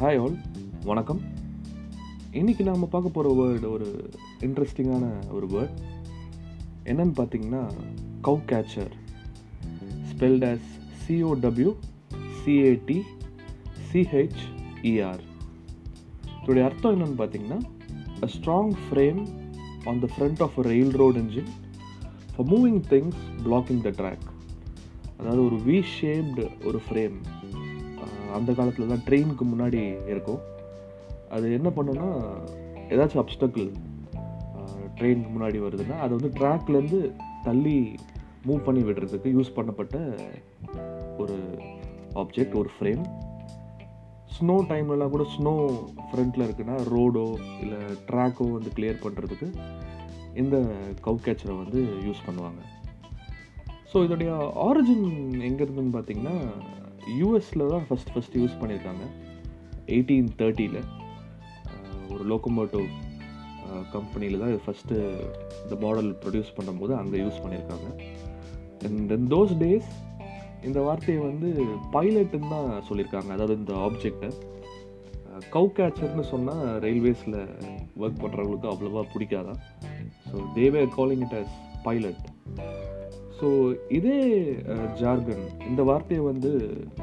Hi 0.00 0.18
all 0.18 0.36
வணக்கம். 0.84 1.20
இன்னைக்கு 2.32 2.62
நாம் 2.64 2.88
பார்க்க 2.88 3.08
போகிற 3.08 3.30
வேர்டு 3.38 3.68
ஒரு 3.70 3.88
இன்ட்ரெஸ்டிங்கான 4.40 5.04
ஒரு 5.30 5.46
வேர்ட் 5.46 5.78
என்னன்னு 6.86 7.14
பார்த்தீங்கன்னா 7.16 7.62
cowcatcher 8.46 8.92
spelled 10.10 10.46
as 10.50 10.68
C O W 11.02 11.72
C A T 12.38 12.98
C H E R 13.90 15.24
இதோடைய 16.36 16.64
அர்த்தம் 16.64 16.94
என்னன்னு 16.94 17.20
பார்த்தீங்கன்னா 17.20 17.60
a 18.20 18.30
strong 18.36 18.74
frame 18.84 19.20
on 19.86 20.00
the 20.00 20.08
front 20.14 20.42
of 20.42 20.58
a 20.58 20.66
railroad 20.94 21.20
engine 21.20 21.50
for 22.30 22.48
moving 22.48 22.80
things 22.88 23.20
blocking 23.42 23.82
the 23.82 23.92
track 24.00 24.26
அதாவது 25.18 25.42
ஒரு 25.44 25.58
வி 25.64 25.78
ஷேப்டு 25.96 26.46
ஒரு 26.64 26.80
frame 26.86 27.16
அந்த 28.32 28.52
காலத்தில் 28.52 28.86
தான் 28.86 29.04
ட்ரெயினுக்கு 29.06 29.44
முன்னாடி 29.52 29.80
இருக்கும். 30.06 30.40
அது 31.28 31.52
என்ன 31.52 31.68
பண்ணுன்னா 31.76 32.08
ஏதாச்சும் 32.88 33.22
அப்டக்கிள் 33.22 33.70
ட்ரெயினுக்கு 34.98 35.30
முன்னாடி 35.36 35.58
வருதுன்னா 35.60 35.98
அதை 35.98 36.16
வந்து 36.16 36.30
ட்ராக்லேருந்து 36.38 37.12
தள்ளி 37.42 37.94
மூவ் 38.46 38.64
பண்ணி 38.64 38.82
விடுறதுக்கு 38.82 39.28
யூஸ் 39.36 39.56
பண்ணப்பட்ட 39.56 39.96
ஒரு 41.18 41.36
ஆப்ஜெக்ட் 42.14 42.56
ஒரு 42.56 42.70
ஃப்ரேம் 42.78 43.04
ஸ்னோ 44.38 44.56
டைம்லலாம் 44.68 45.08
கூட 45.08 45.24
ஸ்னோ 45.38 45.52
ஃப்ரண்ட்டில் 46.08 46.44
இருக்குன்னா 46.46 46.76
ரோடோ 46.94 47.24
இல்லை 47.60 47.78
ட்ராக்கோ 48.10 48.50
வந்து 48.52 48.70
கிளியர் 48.76 49.02
பண்ணுறதுக்கு 49.02 49.48
இந்த 50.34 50.56
கவு 51.04 51.18
கேச்சரை 51.24 51.56
வந்து 51.64 51.80
யூஸ் 52.06 52.26
பண்ணுவாங்க. 52.26 52.60
ஸோ 53.92 53.96
இதோடைய 53.96 54.30
ஆரிஜின் 54.54 55.06
எங்கே 55.40 55.64
இருந்துன்னு 55.64 55.96
பார்த்தீங்கன்னா 55.96 56.36
யூஎஸில் 57.18 57.70
தான் 57.70 57.86
ஃபஸ்ட் 57.86 58.10
ஃபஸ்ட் 58.14 58.36
யூஸ் 58.36 58.58
பண்ணியிருக்காங்க 58.60 59.04
எயிட்டீன் 59.88 60.28
தேர்ட்டியில் 60.38 60.80
ஒரு 62.10 62.24
லோக்கோமோட்டிவ் 62.24 62.86
கம்பெனியில் 63.92 64.40
தான் 64.40 64.52
இது 64.52 64.60
ஃபஸ்ட்டு 64.64 64.96
இந்த 65.62 65.74
மாடல் 65.82 66.10
ப்ரொடியூஸ் 66.22 66.54
பண்ணும்போது 66.56 66.92
அங்கே 66.96 67.18
யூஸ் 67.18 67.42
பண்ணியிருக்காங்க 67.42 67.88
அண்ட் 68.86 69.12
இன் 69.12 69.28
தோஸ் 69.28 69.54
டேஸ் 69.58 69.90
இந்த 70.64 70.78
வார்த்தையை 70.80 71.20
வந்து 71.22 71.50
பைலட்டுன்னு 71.92 72.50
தான் 72.50 72.70
சொல்லியிருக்காங்க 72.88 73.30
அதாவது 73.32 73.54
இந்த 73.56 73.74
ஆப்ஜெக்டை 73.86 74.30
கவு 75.52 75.68
கேச்சர்னு 75.76 76.24
சொன்னால் 76.30 76.64
ரயில்வேஸில் 76.82 77.38
ஒர்க் 78.00 78.22
பண்ணுறவங்களுக்கு 78.22 78.70
அவ்வளோவா 78.72 79.04
பிடிக்காதான் 79.14 79.60
so 80.26 80.44
they're 80.54 80.82
calling 80.96 81.24
it 81.28 81.36
as 81.40 81.54
pilot 81.82 82.24
so 83.40 83.76
இதே 83.88 84.54
ஜார்கன் 85.00 85.44
இந்த 85.68 85.82
வார்த்தையை 85.82 86.24
வந்து 86.24 86.50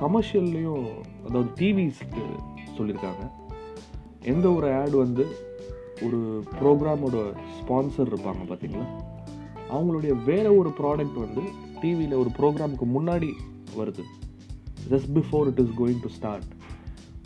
கமர்ஷியல்லையும் 0.00 0.86
அதாவது 1.26 1.50
டிவிஸ்க்கு 1.54 2.24
சொல்லியிருக்காங்க 2.78 3.30
எந்த 4.22 4.52
ஒரு 4.52 4.72
ஆட் 4.72 4.90
வந்து 4.90 5.24
ஒரு 6.04 6.42
ப்ரோக்ராமோட 6.60 7.16
ஸ்பான்சர் 7.56 8.10
இருப்பாங்க 8.10 8.42
பார்த்தீங்களா? 8.48 8.86
அவங்களுடைய 9.72 10.24
வேறு 10.24 10.58
ஒரு 10.58 10.70
ப்ராடக்ட் 10.78 11.18
வந்து 11.18 11.42
டிவியில் 11.80 12.12
ஒரு 12.12 12.30
ப்ரோக்ராமுக்கு 12.38 12.86
முன்னாடி 12.94 13.30
வருது. 13.76 14.02
Just 14.90 15.10
before 15.14 15.46
it 15.46 15.58
is 15.58 15.74
going 15.78 16.02
to 16.02 16.08
start 16.08 16.50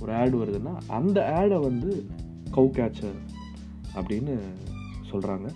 ஒரு 0.02 0.14
ஆட் 0.14 0.34
வருதுன்னா 0.34 0.80
அந்த 0.86 1.34
ஆடை 1.34 1.58
வந்து 1.58 2.06
கவு 2.50 2.68
கேச்சர் 2.68 3.18
அப்படின்னு 3.94 4.38
சொல்கிறாங்க 5.10 5.48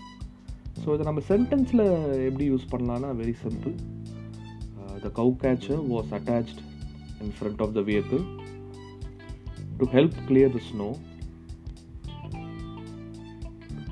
ஸோ 0.82 0.94
இதை 0.94 1.04
நம்ம 1.08 1.22
சென்டென்ஸில் 1.30 1.84
எப்படி 2.28 2.44
யூஸ் 2.50 2.70
பண்ணலான்னா 2.72 3.10
very 3.20 3.34
simple 3.42 3.74
the 5.04 5.10
cowcatcher 5.42 5.82
was 5.92 6.12
attached 6.18 6.60
in 7.24 7.34
front 7.36 7.62
of 7.66 7.74
the 7.76 7.82
vehicle 7.90 8.22
to 9.78 9.86
help 9.96 10.18
clear 10.28 10.54
the 10.56 10.60
snow 10.70 10.88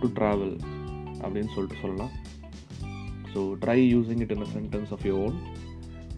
to 0.00 0.08
travel 0.18 0.54
அப்படின்னு 1.22 1.52
சொல்லிட்டு 1.54 1.80
சொல்லலாம். 1.82 2.12
So 3.32 3.40
try 3.64 3.78
using 3.94 4.22
it 4.26 4.34
in 4.36 4.44
a 4.46 4.50
sentence 4.56 4.92
of 4.96 5.06
your 5.10 5.20
own 5.26 5.38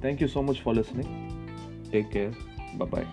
thank you 0.04 0.28
so 0.34 0.42
much 0.48 0.62
for 0.64 0.76
listening 0.78 1.12
take 1.92 2.10
care 2.16 2.34
bye bye 2.78 3.08